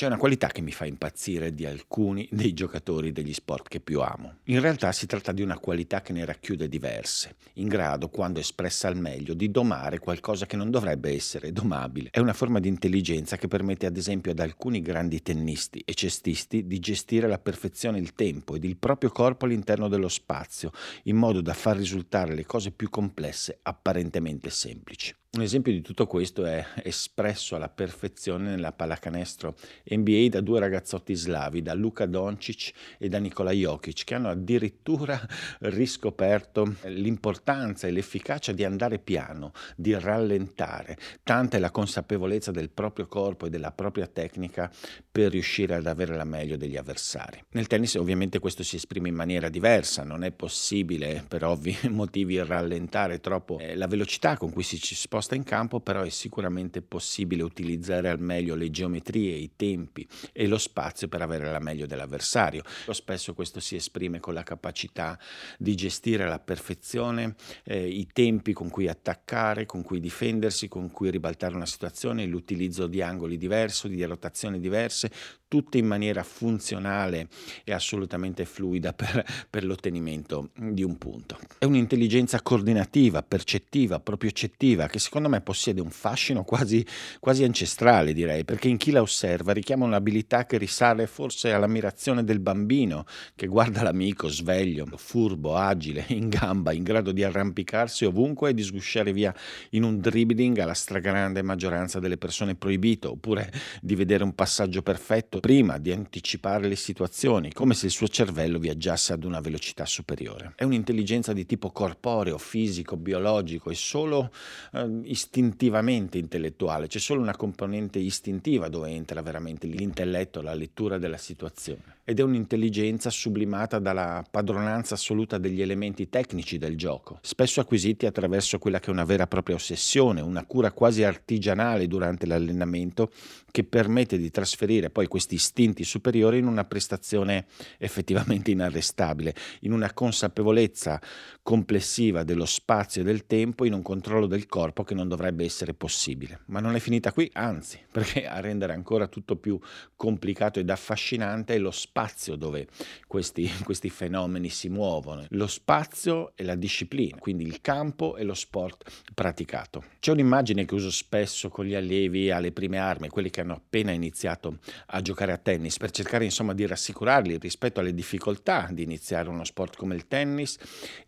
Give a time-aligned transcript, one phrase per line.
[0.00, 4.00] C'è una qualità che mi fa impazzire di alcuni dei giocatori degli sport che più
[4.00, 4.36] amo.
[4.44, 8.88] In realtà si tratta di una qualità che ne racchiude diverse, in grado, quando espressa
[8.88, 12.08] al meglio, di domare qualcosa che non dovrebbe essere domabile.
[12.12, 16.66] È una forma di intelligenza che permette ad esempio ad alcuni grandi tennisti e cestisti
[16.66, 20.70] di gestire alla perfezione il tempo ed il proprio corpo all'interno dello spazio,
[21.04, 25.14] in modo da far risultare le cose più complesse apparentemente semplici.
[25.32, 31.14] Un esempio di tutto questo è espresso alla perfezione nella pallacanestro NBA da due ragazzotti
[31.14, 35.24] slavi, da Luka Doncic e da Nikola Jokic, che hanno addirittura
[35.60, 40.98] riscoperto l'importanza e l'efficacia di andare piano, di rallentare.
[41.22, 44.68] Tanta è la consapevolezza del proprio corpo e della propria tecnica
[45.12, 47.40] per riuscire ad avere la meglio degli avversari.
[47.50, 52.42] Nel tennis ovviamente questo si esprime in maniera diversa, non è possibile per ovvi motivi
[52.42, 56.80] rallentare troppo eh, la velocità con cui si sposta posta in campo, però è sicuramente
[56.80, 61.84] possibile utilizzare al meglio le geometrie, i tempi e lo spazio per avere la meglio
[61.86, 62.62] dell'avversario.
[62.88, 65.18] Spesso questo si esprime con la capacità
[65.58, 71.10] di gestire alla perfezione eh, i tempi con cui attaccare, con cui difendersi, con cui
[71.10, 75.10] ribaltare una situazione, l'utilizzo di angoli diversi, di rotazioni diverse,
[75.50, 77.26] tutte in maniera funzionale
[77.64, 81.38] e assolutamente fluida per, per l'ottenimento di un punto.
[81.58, 86.86] È un'intelligenza coordinativa, percettiva, proprio-cettiva, che secondo me possiede un fascino quasi,
[87.18, 92.38] quasi ancestrale, direi, perché in chi la osserva richiama un'abilità che risale forse all'ammirazione del
[92.38, 98.54] bambino che guarda l'amico sveglio, furbo, agile, in gamba, in grado di arrampicarsi ovunque e
[98.54, 99.34] di sgusciare via
[99.70, 105.40] in un dribbling alla stragrande maggioranza delle persone proibito, oppure di vedere un passaggio perfetto
[105.40, 110.52] prima di anticipare le situazioni, come se il suo cervello viaggiasse ad una velocità superiore.
[110.54, 114.30] È un'intelligenza di tipo corporeo, fisico, biologico e solo
[114.72, 121.18] eh, istintivamente intellettuale, c'è solo una componente istintiva dove entra veramente l'intelletto, la lettura della
[121.18, 121.98] situazione.
[122.10, 128.58] Ed è un'intelligenza sublimata dalla padronanza assoluta degli elementi tecnici del gioco, spesso acquisiti attraverso
[128.58, 133.12] quella che è una vera e propria ossessione, una cura quasi artigianale durante l'allenamento
[133.52, 137.46] che permette di trasferire poi questi istinti superiori in una prestazione
[137.78, 141.00] effettivamente inarrestabile, in una consapevolezza
[141.44, 145.74] complessiva dello spazio e del tempo, in un controllo del corpo che non dovrebbe essere
[145.74, 146.40] possibile.
[146.46, 149.60] Ma non è finita qui, anzi, perché a rendere ancora tutto più
[149.94, 151.98] complicato ed affascinante è lo spazio
[152.36, 152.68] dove
[153.06, 158.34] questi, questi fenomeni si muovono, lo spazio e la disciplina, quindi il campo e lo
[158.34, 159.84] sport praticato.
[159.98, 163.90] C'è un'immagine che uso spesso con gli allievi alle prime armi, quelli che hanno appena
[163.90, 169.28] iniziato a giocare a tennis, per cercare insomma di rassicurarli rispetto alle difficoltà di iniziare
[169.28, 170.56] uno sport come il tennis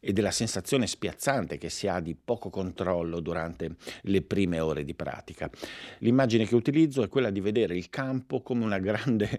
[0.01, 4.95] e della sensazione spiazzante che si ha di poco controllo durante le prime ore di
[4.95, 5.51] pratica.
[5.99, 9.39] L'immagine che utilizzo è quella di vedere il campo come una grande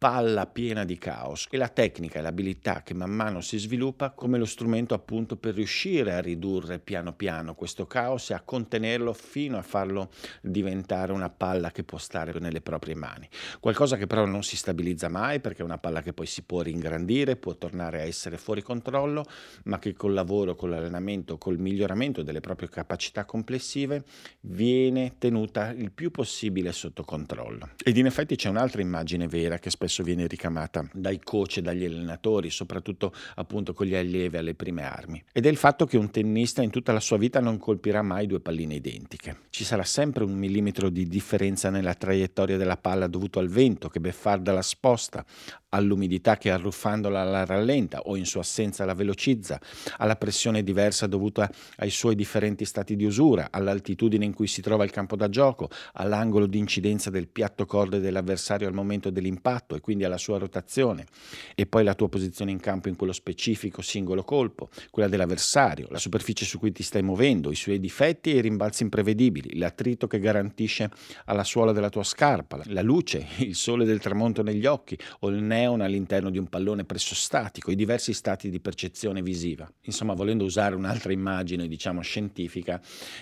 [0.00, 4.38] palla piena di caos e la tecnica e l'abilità che man mano si sviluppa come
[4.38, 9.58] lo strumento appunto per riuscire a ridurre piano piano questo caos e a contenerlo fino
[9.58, 10.08] a farlo
[10.40, 13.28] diventare una palla che può stare nelle proprie mani.
[13.60, 16.62] Qualcosa che però non si stabilizza mai perché è una palla che poi si può
[16.62, 19.26] ringrandire, può tornare a essere fuori controllo,
[19.64, 24.02] ma che col lavoro, con l'allenamento, col miglioramento delle proprie capacità complessive
[24.40, 27.72] viene tenuta il più possibile sotto controllo.
[27.84, 31.62] Ed in effetti c'è un'altra immagine vera che spesso spesso viene ricamata dai coach e
[31.62, 35.22] dagli allenatori, soprattutto appunto con gli allievi alle prime armi.
[35.32, 38.26] Ed è il fatto che un tennista in tutta la sua vita non colpirà mai
[38.26, 39.40] due palline identiche.
[39.50, 43.98] Ci sarà sempre un millimetro di differenza nella traiettoria della palla dovuto al vento che
[43.98, 45.24] beffarda la sposta,
[45.70, 49.60] all'umidità che arruffandola la rallenta o in sua assenza la velocizza,
[49.98, 54.84] alla pressione diversa dovuta ai suoi differenti stati di usura, all'altitudine in cui si trova
[54.84, 59.80] il campo da gioco, all'angolo di incidenza del piatto corde dell'avversario al momento dell'impatto e
[59.80, 61.06] quindi alla sua rotazione,
[61.54, 65.98] e poi la tua posizione in campo in quello specifico singolo colpo, quella dell'avversario, la
[65.98, 70.18] superficie su cui ti stai muovendo, i suoi difetti e i rimbalzi imprevedibili, l'attrito che
[70.18, 70.90] garantisce
[71.26, 75.36] alla suola della tua scarpa, la luce, il sole del tramonto negli occhi o il
[75.36, 79.70] nervo neon all'interno di un pallone presso statico, i diversi stati di percezione visiva.
[79.82, 82.80] Insomma, volendo usare un'altra immagine, diciamo, scientifica,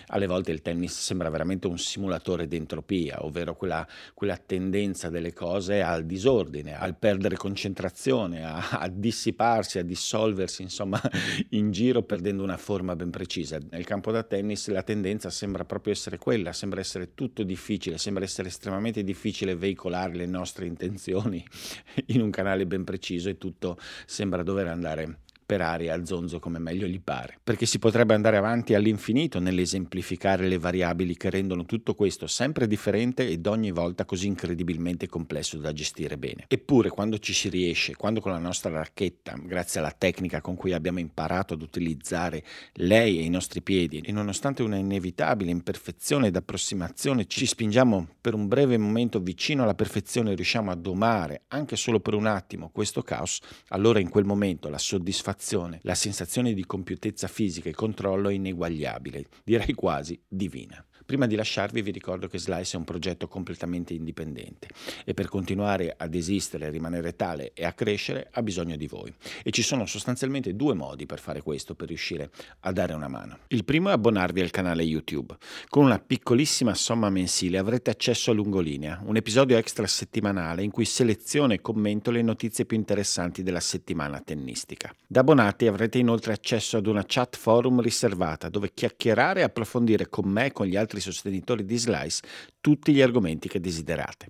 [0.09, 5.83] alle volte il tennis sembra veramente un simulatore d'entropia, ovvero quella, quella tendenza delle cose
[5.83, 11.01] al disordine, al perdere concentrazione, a, a dissiparsi, a dissolversi, insomma,
[11.51, 13.59] in giro perdendo una forma ben precisa.
[13.71, 18.25] Nel campo da tennis la tendenza sembra proprio essere quella, sembra essere tutto difficile, sembra
[18.25, 21.45] essere estremamente difficile veicolare le nostre intenzioni
[22.07, 25.21] in un canale ben preciso e tutto sembra dover andare
[25.57, 30.59] aria a zonzo come meglio gli pare, perché si potrebbe andare avanti all'infinito nell'esemplificare le
[30.59, 36.19] variabili che rendono tutto questo sempre differente ed ogni volta così incredibilmente complesso da gestire
[36.19, 36.45] bene.
[36.49, 40.75] Eppure quando ci si riesce, quando con la nostra racchetta, grazie alla tecnica con cui
[40.75, 47.27] abbiamo imparato ad utilizzare lei e i nostri piedi, e nonostante una inevitabile imperfezione d'approssimazione,
[47.27, 52.01] ci spingiamo per un breve momento vicino alla perfezione e riusciamo a domare, anche solo
[52.01, 56.67] per un attimo, questo caos, allora in quel momento la soddisfazione soddisfazione, la sensazione di
[56.67, 60.85] compiutezza fisica e controllo è ineguagliabile, direi quasi divina.
[61.09, 64.69] Prima di lasciarvi vi ricordo che Slice è un progetto completamente indipendente
[65.07, 69.11] e per continuare ad esistere, rimanere tale e a crescere ha bisogno di voi.
[69.43, 72.31] E ci sono sostanzialmente due modi per fare questo, per riuscire
[72.61, 73.39] a dare una mano.
[73.47, 75.35] Il primo è abbonarvi al canale YouTube.
[75.71, 80.85] Con una piccolissima somma mensile avrete accesso a Lungolinea, un episodio extra settimanale in cui
[80.85, 84.95] seleziono e commento le notizie più interessanti della settimana tennistica.
[85.07, 90.27] Da abbonati avrete inoltre accesso ad una chat forum riservata dove chiacchierare e approfondire con
[90.27, 92.23] me e con gli altri sostenitori di Slice
[92.61, 94.27] tutti gli argomenti che desiderate.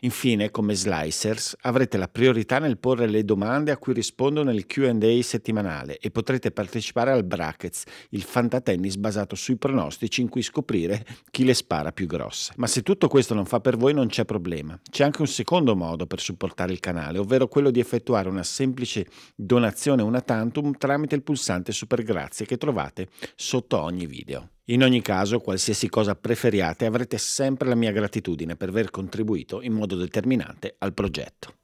[0.00, 5.22] Infine, come Slicers, avrete la priorità nel porre le domande a cui rispondo nel QA
[5.22, 11.44] settimanale e potrete partecipare al Brackets, il fantatennis basato sui pronostici in cui scoprire chi
[11.44, 12.52] le spara più grosse.
[12.56, 14.78] Ma se tutto questo non fa per voi non c'è problema.
[14.88, 19.06] C'è anche un secondo modo per supportare il canale, ovvero quello di effettuare una semplice
[19.34, 24.48] donazione una tantum tramite il pulsante Super Grazie che trovate sotto ogni video.
[24.70, 29.74] In ogni caso, qualsiasi cosa preferiate, avrete sempre la mia gratitudine per aver contribuito in
[29.74, 31.54] modo determinante al progetto.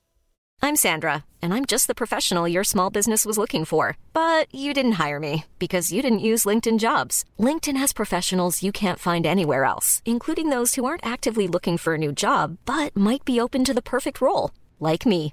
[0.62, 3.96] I'm Sandra, and I'm just the professional your small business was looking for.
[4.12, 7.24] But you didn't hire me because you didn't use LinkedIn jobs.
[7.38, 11.94] LinkedIn has professionals you can't find anywhere else, including those who aren't actively looking for
[11.94, 14.50] a new job but might be open to the perfect role,
[14.80, 15.32] like me.